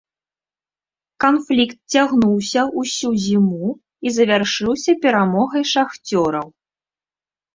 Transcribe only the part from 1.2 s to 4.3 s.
Канфлікт цягнуўся ўсю зіму і